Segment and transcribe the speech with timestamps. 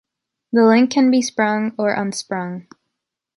[0.51, 2.65] The link can be sprung or unsprung.